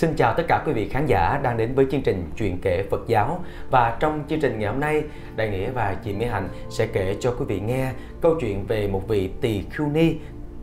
[0.00, 2.84] Xin chào tất cả quý vị khán giả đang đến với chương trình Chuyện kể
[2.90, 5.02] Phật giáo Và trong chương trình ngày hôm nay,
[5.36, 8.88] Đại Nghĩa và chị Mỹ Hạnh sẽ kể cho quý vị nghe câu chuyện về
[8.88, 10.14] một vị tỳ khưu ni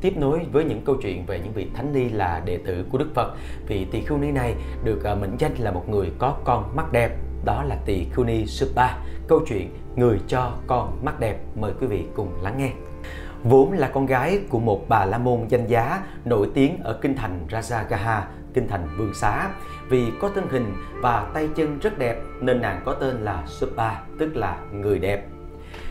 [0.02, 2.98] tiếp nối với những câu chuyện về những vị thánh ni là đệ tử của
[2.98, 3.36] Đức Phật.
[3.68, 6.92] Vị tỳ khưu ni này được ờ, mệnh danh là một người có con mắt
[6.92, 7.12] đẹp,
[7.46, 8.88] đó là tỳ khưu ni Supa.
[9.28, 12.72] Câu chuyện người cho con mắt đẹp, mời quý vị cùng lắng nghe.
[13.44, 17.16] Vốn là con gái của một bà la môn danh giá nổi tiếng ở kinh
[17.16, 18.22] thành Rajagaha,
[18.58, 19.50] kinh thành Vương Xá.
[19.90, 23.94] Vì có thân hình và tay chân rất đẹp nên nàng có tên là Supa,
[24.20, 25.28] tức là người đẹp.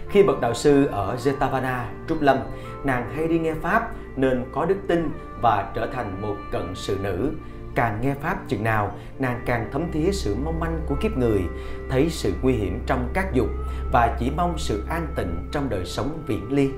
[0.08, 2.38] Khi bậc đạo sư ở Jetavana, Trúc Lâm,
[2.84, 5.10] nàng hay đi nghe Pháp nên có đức tin
[5.42, 7.30] và trở thành một cận sự nữ.
[7.74, 11.42] Càng nghe Pháp chừng nào, nàng càng thấm thía sự mong manh của kiếp người,
[11.90, 13.48] thấy sự nguy hiểm trong các dục
[13.92, 16.70] và chỉ mong sự an tịnh trong đời sống viễn ly.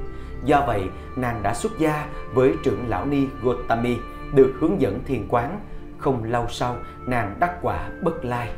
[0.45, 0.83] Do vậy,
[1.17, 3.97] nàng đã xuất gia với trưởng lão ni Gotami,
[4.35, 5.61] được hướng dẫn thiền quán.
[5.99, 8.51] Không lâu sau, nàng đắc quả bất lai.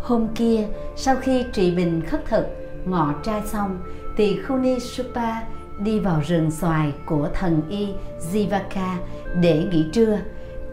[0.00, 2.46] Hôm kia, sau khi trị bình khất thực,
[2.84, 3.78] ngọ trai xong,
[4.16, 5.40] thì Khuni Supa
[5.78, 7.88] đi vào rừng xoài của thần y
[8.32, 8.96] Jivaka
[9.40, 10.18] để nghỉ trưa.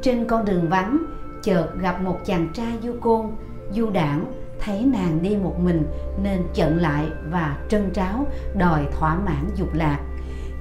[0.02, 0.98] Trên con đường vắng,
[1.44, 3.32] chợt gặp một chàng trai du côn,
[3.72, 4.26] du đảng,
[4.60, 5.84] thấy nàng đi một mình
[6.24, 8.28] nên chận lại và trân tráo
[8.58, 10.00] đòi thỏa mãn dục lạc.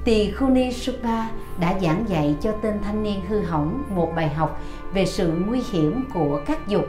[0.05, 1.29] Tỳ Khuni Supa
[1.61, 4.61] đã giảng dạy cho tên thanh niên hư hỏng một bài học
[4.95, 6.85] về sự nguy hiểm của các dục,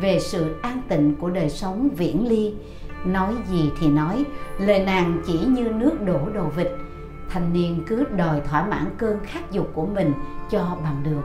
[0.00, 2.54] về sự an tịnh của đời sống viễn ly.
[3.04, 4.24] Nói gì thì nói,
[4.58, 6.68] lời nàng chỉ như nước đổ đầu vịt.
[7.30, 10.12] Thanh niên cứ đòi thỏa mãn cơn khát dục của mình
[10.50, 11.22] cho bằng được.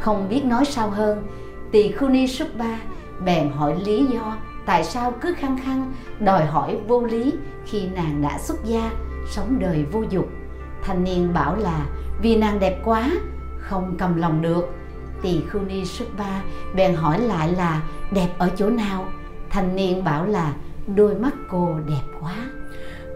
[0.00, 1.26] Không biết nói sao hơn,
[1.72, 2.78] Tỳ Khuni Supa
[3.24, 4.36] bèn hỏi lý do
[4.66, 7.32] tại sao cứ khăng khăng đòi hỏi vô lý
[7.66, 8.90] khi nàng đã xuất gia
[9.30, 10.28] sống đời vô dục
[10.84, 11.86] thanh niên bảo là,
[12.22, 13.10] vì nàng đẹp quá,
[13.58, 14.74] không cầm lòng được.
[15.22, 16.42] Tỳ khưu ni xuất ba
[16.74, 19.08] bèn hỏi lại là, đẹp ở chỗ nào?
[19.50, 20.54] Thanh niên bảo là,
[20.94, 22.34] đôi mắt cô đẹp quá.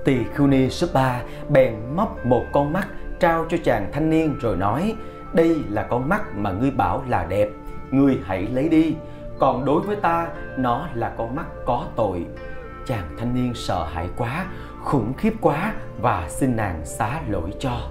[0.05, 2.89] Tỳ khưu ni xuất ba bèn móc một con mắt
[3.21, 4.95] trao cho chàng thanh niên rồi nói,
[5.33, 7.49] đây là con mắt mà ngươi bảo là đẹp,
[7.91, 8.95] ngươi hãy lấy đi.
[9.39, 12.27] Còn đối với ta, nó là con mắt có tội.
[12.87, 14.47] Chàng thanh niên sợ hãi quá
[14.89, 17.91] khủng khiếp quá và xin nàng xá lỗi cho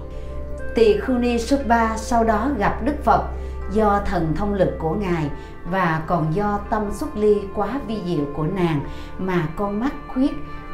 [0.74, 3.24] tỳ khưu ni Subba sau đó gặp đức phật
[3.72, 5.30] do thần thông lực của ngài
[5.70, 8.80] và còn do tâm xuất ly quá vi diệu của nàng
[9.18, 10.30] mà con mắt khuyết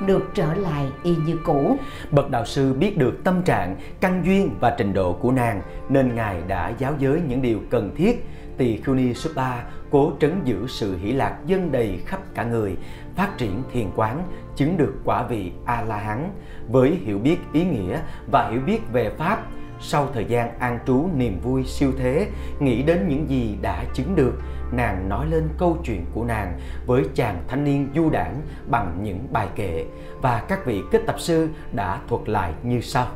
[0.07, 1.77] được trở lại y như cũ.
[2.11, 6.15] Bậc đạo sư biết được tâm trạng, căn duyên và trình độ của nàng nên
[6.15, 8.27] ngài đã giáo giới những điều cần thiết
[8.59, 12.77] tỳ khưu ni Supa cố trấn giữ sự hỷ lạc dân đầy khắp cả người,
[13.17, 14.23] phát triển thiền quán,
[14.57, 16.31] chứng được quả vị A-la-hán
[16.69, 18.01] với hiểu biết ý nghĩa
[18.33, 19.43] và hiểu biết về Pháp.
[19.81, 22.29] Sau thời gian an trú niềm vui siêu thế,
[22.61, 24.33] nghĩ đến những gì đã chứng được,
[24.73, 29.27] nàng nói lên câu chuyện của nàng với chàng thanh niên du đảng bằng những
[29.33, 29.85] bài kệ
[30.23, 33.07] và các vị kết tập sư đã thuật lại như sau.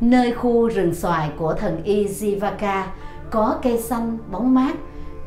[0.00, 2.82] Nơi khu rừng xoài của thần y Jivaka
[3.30, 4.76] có cây xanh bóng mát,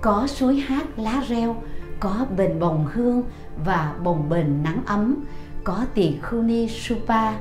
[0.01, 1.55] có suối hát lá reo,
[1.99, 3.23] có bền bồng hương
[3.65, 5.15] và bồng bềnh nắng ấm,
[5.63, 7.33] có tỳ khưu ni Supa,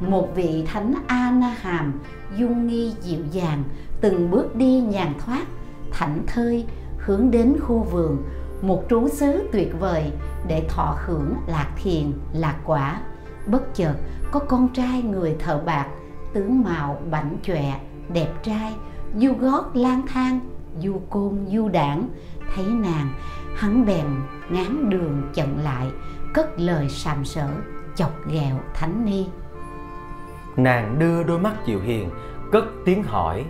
[0.00, 2.00] một vị thánh A Na Hàm
[2.36, 3.64] dung nghi dịu dàng,
[4.00, 5.46] từng bước đi nhàn thoát,
[5.92, 6.66] thảnh thơi
[6.98, 8.22] hướng đến khu vườn,
[8.62, 10.12] một trú xứ tuyệt vời
[10.48, 13.00] để thọ hưởng lạc thiền, lạc quả.
[13.46, 13.94] Bất chợt
[14.30, 15.88] có con trai người thợ bạc,
[16.34, 17.80] tướng mạo bảnh chọe,
[18.12, 18.74] đẹp trai,
[19.14, 20.40] du gót lang thang
[20.82, 22.08] du côn du đảng
[22.54, 23.08] thấy nàng,
[23.56, 24.06] hắn bèn
[24.48, 25.90] ngán đường chận lại,
[26.34, 27.48] cất lời sàm sỡ,
[27.94, 29.26] chọc ghẹo thánh ni.
[30.56, 32.10] Nàng đưa đôi mắt dịu hiền,
[32.52, 33.44] cất tiếng hỏi,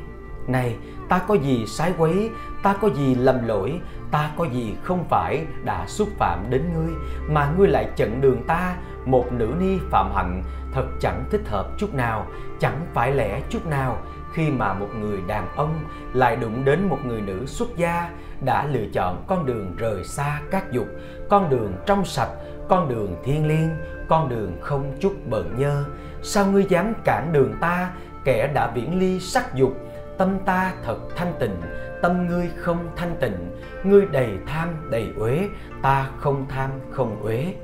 [0.47, 0.77] này,
[1.09, 2.31] ta có gì sái quấy?
[2.63, 3.81] Ta có gì lầm lỗi?
[4.11, 6.93] Ta có gì không phải đã xúc phạm đến ngươi
[7.29, 8.77] mà ngươi lại chặn đường ta
[9.11, 12.27] một nữ ni phạm hạnh thật chẳng thích hợp chút nào,
[12.59, 13.99] chẳng phải lẽ chút nào
[14.33, 15.81] khi mà một người đàn ông
[16.13, 18.11] lại đụng đến một người nữ xuất gia
[18.45, 20.87] đã lựa chọn con đường rời xa các dục,
[21.29, 22.31] con đường trong sạch,
[22.69, 23.71] con đường thiên liêng,
[24.09, 25.85] con đường không chút bận nhơ.
[26.23, 27.91] Sao ngươi dám cản đường ta,
[28.25, 29.73] kẻ đã viễn ly sắc dục?
[30.19, 31.57] Tâm ta thật thanh tịnh,
[32.03, 33.57] tâm ngươi không thanh tịnh.
[33.85, 35.49] Ngươi đầy tham, đầy uế,
[35.83, 37.55] ta không tham, không uế.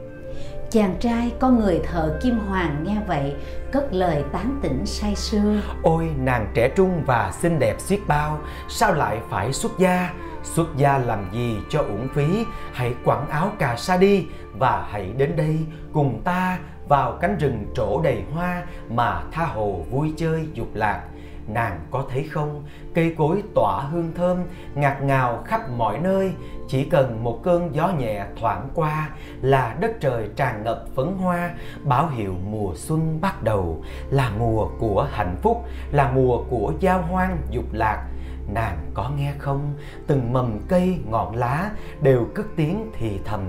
[0.74, 3.34] Chàng trai, con người thợ kim hoàng nghe vậy,
[3.72, 5.60] Cất lời tán tỉnh say sưa.
[5.82, 8.38] Ôi, nàng trẻ trung và xinh đẹp xiết bao,
[8.68, 10.14] Sao lại phải xuất gia?
[10.42, 12.44] Xuất gia làm gì cho uổng phí?
[12.72, 14.26] Hãy quẳng áo cà sa đi
[14.58, 15.58] Và hãy đến đây
[15.92, 21.02] cùng ta vào cánh rừng trổ đầy hoa Mà tha hồ vui chơi dục lạc
[21.48, 22.64] nàng có thấy không?
[22.94, 24.38] Cây cối tỏa hương thơm,
[24.74, 26.32] ngạt ngào khắp mọi nơi.
[26.68, 29.10] Chỉ cần một cơn gió nhẹ thoảng qua
[29.42, 31.50] là đất trời tràn ngập phấn hoa.
[31.82, 33.82] Báo hiệu mùa xuân bắt đầu.
[34.10, 38.08] Là mùa của hạnh phúc, là mùa của giao hoang dục lạc.
[38.54, 39.74] Nàng có nghe không?
[40.06, 41.70] Từng mầm cây, ngọn lá
[42.02, 43.40] đều cất tiếng thì thầm.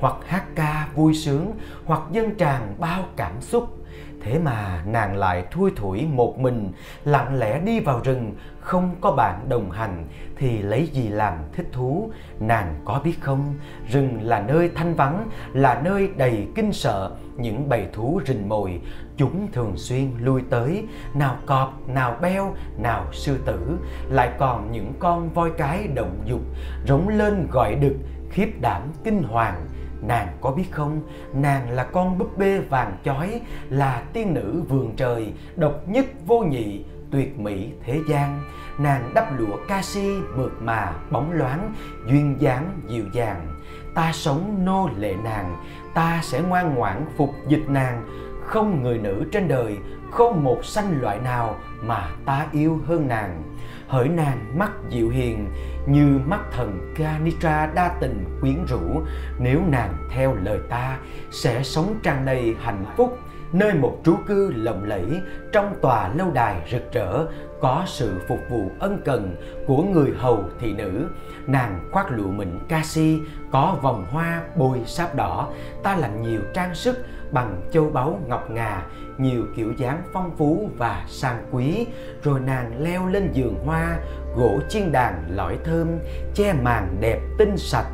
[0.00, 1.52] Hoặc hát ca vui sướng,
[1.84, 3.79] hoặc dâng tràn bao cảm xúc
[4.22, 6.72] thế mà nàng lại thui thủi một mình,
[7.04, 10.06] lặng lẽ đi vào rừng, không có bạn đồng hành,
[10.36, 12.10] thì lấy gì làm thích thú?
[12.40, 13.54] Nàng có biết không?
[13.90, 18.80] Rừng là nơi thanh vắng, là nơi đầy kinh sợ, những bầy thú rình mồi,
[19.16, 24.92] chúng thường xuyên lui tới, nào cọp, nào beo, nào sư tử, lại còn những
[24.98, 26.40] con voi cái động dục,
[26.86, 27.96] rống lên gọi đực,
[28.30, 29.66] khiếp đảm kinh hoàng.
[30.02, 31.02] Nàng có biết không,
[31.34, 36.40] nàng là con búp bê vàng chói, là tiên nữ vườn trời, độc nhất vô
[36.40, 38.42] nhị, tuyệt mỹ thế gian.
[38.78, 41.74] Nàng đắp lụa ca si mượt mà, bóng loáng,
[42.06, 43.46] duyên dáng dịu dàng.
[43.94, 45.56] Ta sống nô lệ nàng,
[45.94, 48.02] ta sẽ ngoan ngoãn phục dịch nàng.
[48.44, 49.78] Không người nữ trên đời,
[50.10, 53.42] không một sanh loại nào mà ta yêu hơn nàng
[53.90, 55.46] hỡi nàng mắt dịu hiền,
[55.86, 59.02] như mắt thần Ganitra đa tình quyến rũ.
[59.38, 60.98] Nếu nàng theo lời ta,
[61.30, 63.18] sẽ sống tràn đầy hạnh phúc,
[63.52, 65.20] nơi một trú cư lộng lẫy,
[65.52, 67.26] trong tòa lâu đài rực rỡ,
[67.60, 71.08] có sự phục vụ ân cần của người hầu thị nữ.
[71.46, 73.20] Nàng khoác lụa mịn ca si,
[73.52, 75.48] có vòng hoa bôi sáp đỏ.
[75.82, 76.96] Ta làm nhiều trang sức
[77.32, 78.82] bằng châu báu ngọc ngà,
[79.18, 81.86] nhiều kiểu dáng phong phú và sang quý.
[82.22, 83.98] Rồi nàng leo lên giường hoa,
[84.36, 85.88] gỗ chiên đàn lõi thơm,
[86.34, 87.88] che màn đẹp tinh sạch,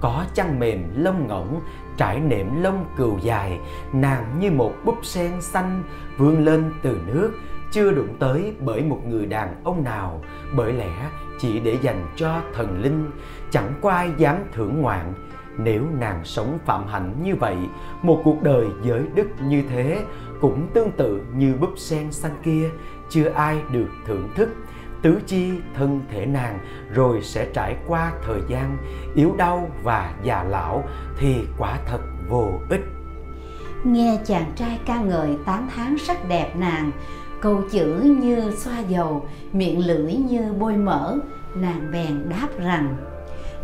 [0.00, 1.60] có chăn mềm lông ngỗng,
[1.96, 3.58] trải nệm lông cừu dài.
[3.92, 5.82] Nàng như một búp sen xanh
[6.18, 7.32] vươn lên từ nước,
[7.72, 10.22] chưa đụng tới bởi một người đàn ông nào.
[10.56, 13.10] Bởi lẽ chỉ để dành cho thần linh,
[13.50, 15.14] chẳng có ai dám thưởng ngoạn
[15.58, 17.56] nếu nàng sống phạm hạnh như vậy,
[18.02, 20.00] một cuộc đời giới đức như thế
[20.40, 22.70] cũng tương tự như búp sen xanh kia,
[23.10, 24.48] chưa ai được thưởng thức.
[25.02, 26.58] Tứ chi thân thể nàng
[26.94, 28.76] rồi sẽ trải qua thời gian
[29.14, 30.84] yếu đau và già lão
[31.18, 32.84] thì quả thật vô ích.
[33.84, 36.90] Nghe chàng trai ca ngợi tán thán sắc đẹp nàng,
[37.40, 41.18] câu chữ như xoa dầu, miệng lưỡi như bôi mỡ,
[41.54, 42.96] nàng bèn đáp rằng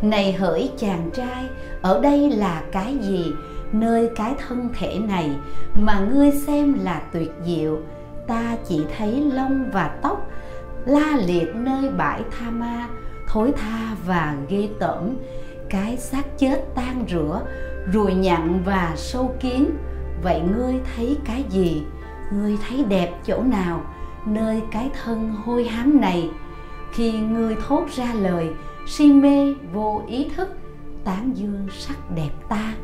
[0.02, 1.48] này hỡi chàng trai,
[1.82, 3.32] ở đây là cái gì?
[3.72, 5.30] Nơi cái thân thể này
[5.74, 7.78] mà ngươi xem là tuyệt diệu,
[8.26, 10.30] ta chỉ thấy lông và tóc
[10.86, 12.88] la liệt nơi bãi tha ma,
[13.26, 15.16] thối tha và ghê tởm.
[15.70, 17.42] Cái xác chết tan rửa,
[17.92, 19.70] ruồi nhặn và sâu kiến
[20.22, 21.82] vậy ngươi thấy cái gì?
[22.32, 23.80] Ngươi thấy đẹp chỗ nào?
[24.26, 26.30] Nơi cái thân hôi hám này.
[26.92, 28.50] Khi ngươi thốt ra lời
[28.88, 30.48] si mê vô ý thức,
[31.04, 32.74] tán dương sắc đẹp ta.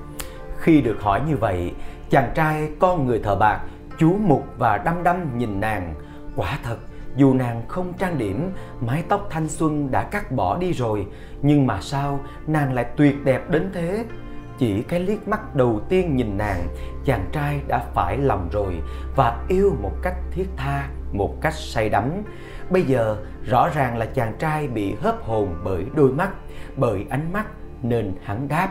[0.59, 1.73] Khi được hỏi như vậy,
[2.11, 3.61] chàng trai con người thợ bạc,
[3.99, 5.95] chú mục và đăm đăm nhìn nàng.
[6.37, 6.77] Quả thật,
[7.17, 11.07] dù nàng không trang điểm, mái tóc thanh xuân đã cắt bỏ đi rồi,
[11.43, 14.05] nhưng mà sao nàng lại tuyệt đẹp đến thế?
[14.59, 16.67] Chỉ cái liếc mắt đầu tiên nhìn nàng,
[17.05, 18.75] chàng trai đã phải lòng rồi
[19.17, 22.11] và yêu một cách thiết tha, một cách say đắm
[22.71, 26.31] bây giờ, rõ ràng là chàng trai bị hớp hồn bởi đôi mắt,
[26.77, 27.47] bởi ánh mắt
[27.83, 28.69] nên hắn đáp.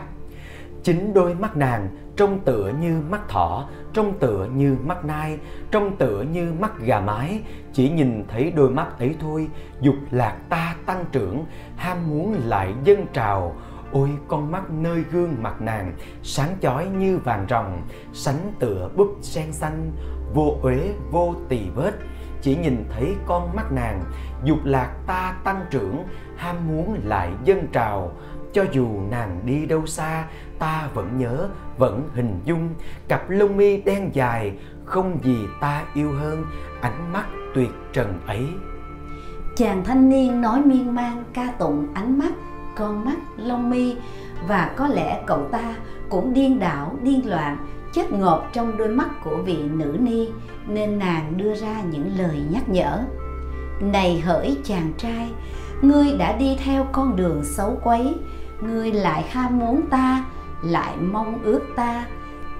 [0.82, 5.38] Chính đôi mắt nàng trông tựa như mắt thỏ, trông tựa như mắt nai,
[5.70, 7.40] trông tựa như mắt gà mái.
[7.72, 9.48] Chỉ nhìn thấy đôi mắt ấy thôi,
[9.80, 11.44] dục lạc ta tăng trưởng,
[11.76, 13.56] ham muốn lại dâng trào.
[13.92, 17.82] Ôi, con mắt nơi gương mặt nàng, sáng chói như vàng ròng,
[18.12, 19.92] sánh tựa búp sen xanh,
[20.34, 21.92] vô uế, vô tỳ vết
[22.44, 24.02] chỉ nhìn thấy con mắt nàng,
[24.44, 26.04] dục lạc ta tăng trưởng,
[26.36, 28.12] ham muốn lại dâng trào.
[28.52, 30.24] Cho dù nàng đi đâu xa,
[30.58, 31.48] ta vẫn nhớ,
[31.78, 32.68] vẫn hình dung.
[33.08, 34.52] Cặp lông mi đen dài,
[34.84, 36.44] không gì ta yêu hơn,
[36.80, 38.46] ánh mắt tuyệt trần ấy.
[39.56, 42.32] Chàng thanh niên nói miên man, ca tụng ánh mắt,
[42.76, 43.96] con mắt, lông mi.
[44.48, 45.74] Và có lẽ cậu ta
[46.08, 47.56] cũng điên đảo, điên loạn
[47.92, 50.28] chất ngộp trong đôi mắt của vị nữ ni
[50.68, 52.98] nên nàng đưa ra những lời nhắc nhở.
[53.80, 55.30] Này hỡi chàng trai,
[55.82, 58.14] ngươi đã đi theo con đường xấu quấy,
[58.60, 60.24] ngươi lại ham muốn ta,
[60.62, 62.06] lại mong ước ta.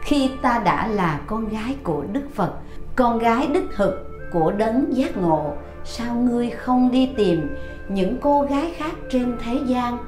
[0.00, 2.52] Khi ta đã là con gái của đức phật,
[2.96, 5.52] con gái đích thực của đấng giác ngộ,
[5.84, 7.54] sao ngươi không đi tìm
[7.88, 9.98] những cô gái khác trên thế gian?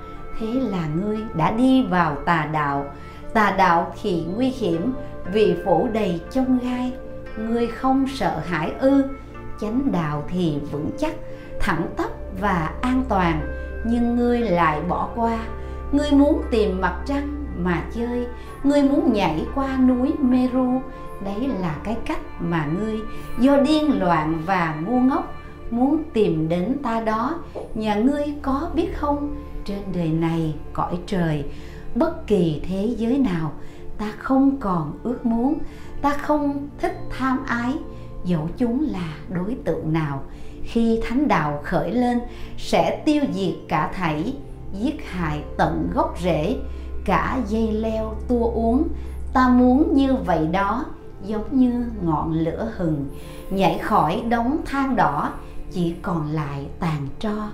[0.41, 2.85] Thế là ngươi đã đi vào tà đạo.
[3.33, 4.93] Tà đạo thì nguy hiểm,
[5.33, 6.93] vì phủ đầy chông gai
[7.39, 9.05] ngươi không sợ hãi ư,
[9.61, 11.15] chánh đạo thì vững chắc,
[11.61, 13.41] thẳng tắp và an toàn.
[13.87, 15.39] Nhưng ngươi lại bỏ qua.
[15.93, 18.27] Ngươi muốn tìm mặt trăng mà chơi.
[18.65, 20.81] Ngươi muốn nhảy qua núi meru.
[21.25, 23.01] Đấy là cái cách mà ngươi,
[23.39, 25.35] do điên loạn và ngu ngốc,
[25.71, 27.35] muốn tìm đến ta đó.
[27.75, 29.37] Nhà ngươi có biết không?
[29.65, 31.45] Trên đời này cõi trời,
[31.95, 33.53] bất kỳ thế giới nào
[33.99, 35.59] ta không còn ước muốn
[36.07, 37.75] ta không thích tham ái,
[38.25, 40.23] dẫu chúng là đối tượng nào.
[40.63, 42.21] Khi thánh đạo khởi lên,
[42.59, 44.37] sẽ tiêu diệt cả thảy,
[44.73, 46.57] giết hại tận gốc rễ,
[47.05, 48.89] cả dây leo tua uống
[49.33, 50.85] ta muốn như vậy đó,
[51.25, 53.07] giống như ngọn lửa hừng,
[53.51, 55.33] nhảy khỏi đống than đỏ,
[55.71, 57.51] chỉ còn lại tàn tro.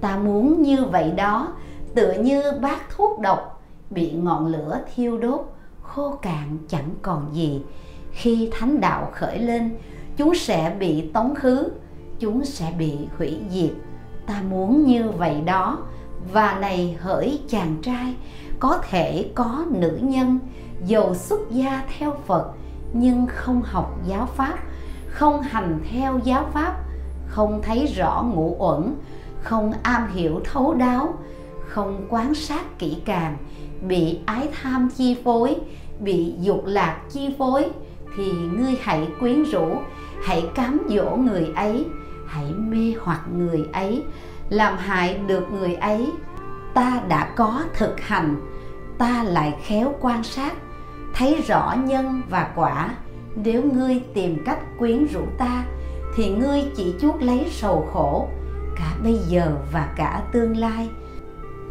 [0.00, 1.52] Ta muốn như vậy đó,
[1.94, 5.40] tựa như bát thuốc độc, bị ngọn lửa thiêu đốt,
[5.82, 7.62] khô cạn chẳng còn gì
[8.14, 9.76] khi thánh đạo khởi lên,
[10.16, 11.70] chúng sẽ bị tống khứ,
[12.18, 13.70] chúng sẽ bị hủy diệt.
[14.26, 15.78] Ta muốn như vậy đó.
[16.32, 18.14] Và này hỡi chàng trai,
[18.58, 20.38] có thể có nữ nhân,
[20.86, 22.52] dầu xuất gia theo phật,
[22.92, 24.58] nhưng không học giáo pháp,
[25.08, 26.76] không hành theo giáo pháp,
[27.26, 28.94] không thấy rõ ngũ uẩn,
[29.42, 31.14] không am hiểu thấu đáo,
[31.68, 33.36] không quán sát kỹ càng,
[33.88, 35.56] bị ái tham chi phối,
[36.00, 37.70] bị dục lạc chi phối
[38.16, 39.78] thì ngươi hãy quyến rũ,
[40.24, 41.86] hãy cám dỗ người ấy,
[42.26, 44.04] hãy mê hoặc người ấy,
[44.48, 46.12] làm hại được người ấy.
[46.74, 48.36] Ta đã có thực hành,
[48.98, 50.52] ta lại khéo quan sát,
[51.14, 52.90] thấy rõ nhân và quả.
[53.36, 55.64] Nếu ngươi tìm cách quyến rũ ta,
[56.16, 58.28] thì ngươi chỉ chuốc lấy sầu khổ,
[58.76, 60.88] cả bây giờ và cả tương lai.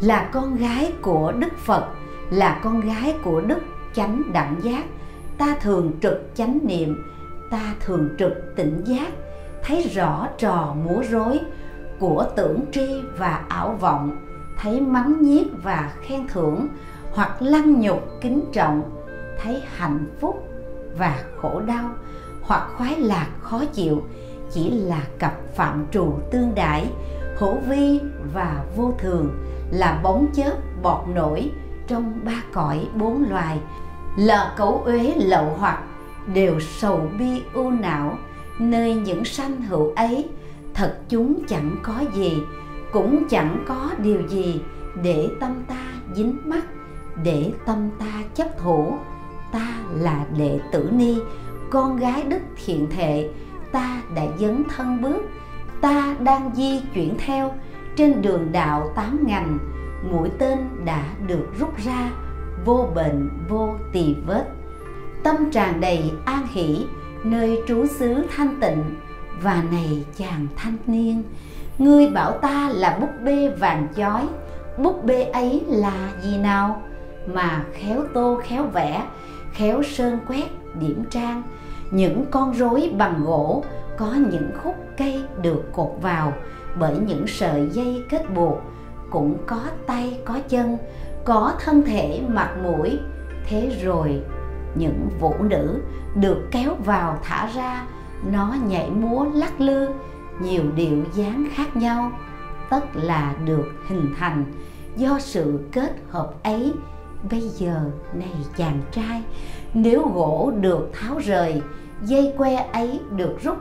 [0.02, 1.88] Là con gái của đức phật,
[2.30, 3.60] là con gái của đức
[3.94, 4.84] chánh đẳng giác
[5.38, 7.04] ta thường trực chánh niệm,
[7.52, 9.12] ta thường trực tỉnh giác,
[9.64, 11.40] thấy rõ trò múa rối
[12.00, 14.18] của tưởng tri và ảo vọng,
[14.60, 16.68] thấy mắng nhiếc và khen thưởng
[17.14, 18.82] hoặc lăng nhục kính trọng,
[19.42, 20.48] thấy hạnh phúc
[20.98, 21.90] và khổ đau
[22.42, 24.02] hoặc khoái lạc khó chịu,
[24.52, 26.88] chỉ là cặp phạm trù tương đãi
[27.38, 28.00] hữu vi
[28.34, 29.30] và vô thường,
[29.72, 31.52] là bóng chớp bọt nổi
[31.88, 33.60] trong ba cõi bốn loài
[34.16, 35.84] là cấu uế lậu hoặc,
[36.34, 38.18] đều sầu bi ưu não.
[38.60, 40.30] Nơi những sanh hữu ấy,
[40.74, 42.44] thật chúng chẳng có gì,
[42.92, 44.62] cũng chẳng có điều gì
[45.04, 46.66] để tâm ta dính mắc
[47.24, 48.98] để tâm ta chấp thủ.
[49.52, 51.18] Ta là đệ tử ni,
[51.70, 53.30] con gái đức thiện thệ,
[53.72, 55.22] ta đã dấn thân bước.
[55.82, 57.52] Ta đang di chuyển theo,
[57.96, 59.58] trên đường đạo tám ngành,
[60.12, 62.12] mũi tên đã được rút ra
[62.66, 64.46] vô bệnh, vô tỳ vết.
[65.24, 66.86] Tâm tràn đầy an hỷ,
[67.24, 68.84] nơi trú xứ thanh tịnh,
[69.42, 71.24] và này chàng thanh niên,
[71.78, 74.28] ngươi bảo ta là búp bê vàng chói.
[74.78, 76.82] Búp bê ấy là gì nào?
[77.28, 79.08] Mà khéo tô khéo vẽ,
[79.54, 80.46] khéo sơn quét,
[80.80, 81.44] điểm trang.
[81.92, 83.64] Những con rối bằng gỗ,
[83.98, 86.34] có những khúc cây được cột vào.
[86.80, 88.62] Bởi những sợi dây kết buộc,
[89.10, 90.78] cũng có tay có chân
[91.26, 93.00] có thân thể, mặt mũi.
[93.48, 94.22] Thế rồi,
[94.76, 95.82] những vũ nữ
[96.16, 97.88] được kéo vào thả ra.
[98.32, 99.90] Nó nhảy múa lắc lư,
[100.40, 102.12] nhiều điệu dáng khác nhau,
[102.70, 104.46] tất là được hình thành.
[104.96, 106.74] Do sự kết hợp ấy,
[107.32, 107.82] bây giờ
[108.14, 109.24] này chàng trai,
[109.74, 111.62] nếu gỗ được tháo rời,
[112.02, 113.58] dây que ấy được rút,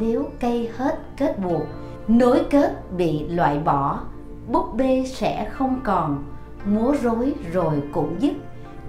[0.00, 1.62] nếu cây hết kết buộc,
[2.08, 4.00] nối kết bị loại bỏ,
[4.48, 6.24] búp bê sẽ không còn
[6.66, 8.32] múa rối rồi cũng dứt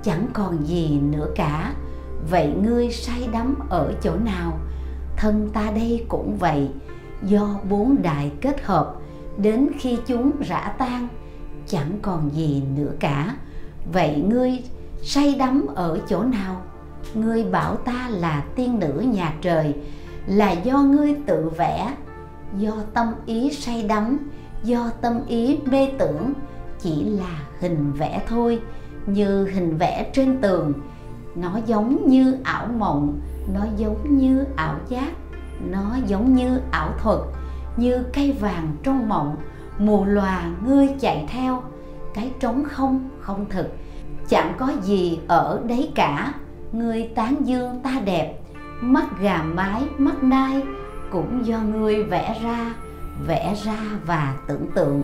[0.04, 1.74] chẳng còn gì nữa cả.
[2.32, 4.60] Vậy ngươi say đắm ở chỗ nào?
[5.18, 6.70] Thân ta đây cũng vậy,
[7.24, 8.96] do bốn đại kết hợp,
[9.38, 11.08] đến khi chúng rã tan,
[11.68, 13.36] chẳng còn gì nữa cả.
[13.94, 14.64] Vậy ngươi
[15.02, 16.62] say đắm ở chỗ nào?
[17.14, 19.76] Ngươi bảo ta là tiên nữ nhà trời,
[20.28, 21.94] là do ngươi tự vẽ.
[22.58, 24.30] Do tâm ý say đắm,
[24.64, 26.34] do tâm ý mê tưởng
[26.88, 28.62] chỉ là hình vẽ thôi,
[29.06, 30.74] như hình vẽ trên tường.
[31.36, 33.20] Nó giống như ảo mộng,
[33.54, 35.12] nó giống như ảo giác,
[35.70, 37.20] nó giống như ảo thuật,
[37.78, 39.36] như cây vàng trong mộng.
[39.80, 41.64] Mù lòa ngươi chạy theo,
[42.14, 43.68] cái trống không không thực.
[44.30, 46.34] Chẳng có gì ở đấy cả,
[46.72, 48.40] ngươi tán dương ta đẹp.
[48.82, 50.64] Mắt gà mái, mắt nai,
[51.12, 52.76] cũng do ngươi vẽ ra
[53.28, 55.02] vẽ ra và tưởng tượng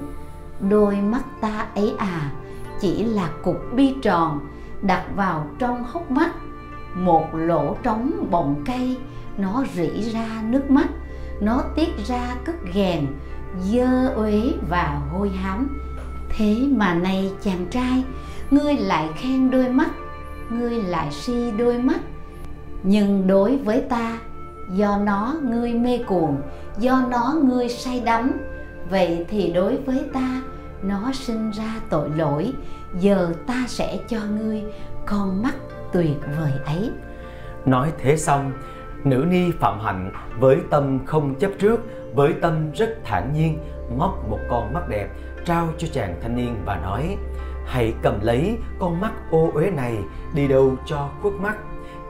[0.69, 2.31] đôi mắt ta ấy à
[2.79, 4.39] chỉ là cục bi tròn
[4.81, 6.31] đặt vào trong hốc mắt.
[6.95, 8.97] Một lỗ trống bọng cây,
[9.37, 10.87] nó rỉ ra nước mắt,
[11.41, 13.05] nó tiết ra cất ghèn
[13.61, 15.79] dơ uế và hôi hám.
[16.29, 18.03] Thế mà nay chàng trai,
[18.51, 19.89] ngươi lại khen đôi mắt,
[20.49, 21.99] ngươi lại si đôi mắt.
[22.83, 24.17] Nhưng đối với ta,
[24.75, 26.41] do nó ngươi mê cuồng,
[26.79, 28.31] do nó ngươi say đắm,
[28.89, 30.41] vậy thì đối với ta
[30.83, 32.53] nó sinh ra tội lỗi,
[32.99, 34.63] giờ ta sẽ cho ngươi
[35.05, 35.55] con mắt
[35.93, 36.91] tuyệt vời ấy.
[37.65, 38.51] Nói thế xong,
[39.03, 41.79] nữ ni phạm hạnh với tâm không chấp trước,
[42.15, 43.59] với tâm rất thản nhiên,
[43.97, 45.07] móc một con mắt đẹp,
[45.45, 47.17] trao cho chàng thanh niên và nói,
[47.65, 49.97] hãy cầm lấy con mắt ô uế này,
[50.35, 51.57] đi đâu cho khuất mắt?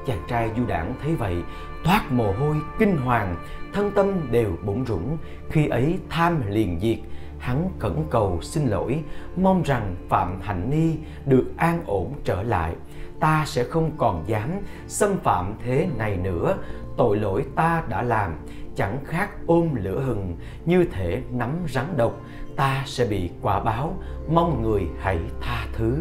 [0.05, 1.35] Chàng trai du đảng thấy vậy,
[1.83, 3.35] toát mồ hôi kinh hoàng,
[3.73, 5.03] thân tâm đều bủn rủn,
[5.49, 6.97] khi ấy tham liền diệt
[7.43, 9.03] hắn khẩn cầu xin lỗi,
[9.35, 10.95] mong rằng phạm hạnh ni
[11.25, 12.75] được an ổn trở lại.
[13.19, 14.49] Ta sẽ không còn dám
[14.87, 16.57] xâm phạm thế này nữa.
[16.97, 18.31] Tội lỗi ta đã làm,
[18.75, 20.35] chẳng khác ôm lửa hừng
[20.65, 22.19] như thể nắm rắn độc.
[22.55, 23.97] Ta sẽ bị quả báo,
[24.29, 25.97] mong người hãy tha thứ.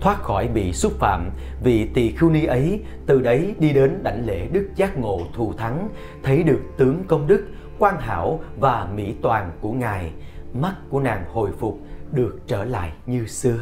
[0.00, 1.30] Thoát khỏi bị xúc phạm,
[1.62, 5.52] vì tỳ khưu ni ấy, từ đấy đi đến đảnh lễ đức giác ngộ thù
[5.52, 5.88] thắng,
[6.22, 7.46] thấy được tướng công đức,
[7.78, 10.12] quan hảo và mỹ toàn của ngài
[10.54, 11.78] mắt của nàng hồi phục
[12.12, 13.60] được trở lại như xưa.